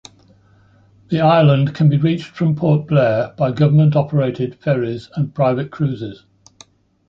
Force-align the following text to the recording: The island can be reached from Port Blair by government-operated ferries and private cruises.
The 1.09 1.19
island 1.21 1.75
can 1.75 1.87
be 1.87 1.97
reached 1.97 2.25
from 2.29 2.55
Port 2.55 2.87
Blair 2.87 3.35
by 3.37 3.51
government-operated 3.51 4.55
ferries 4.55 5.11
and 5.15 5.31
private 5.31 5.69
cruises. 5.69 6.25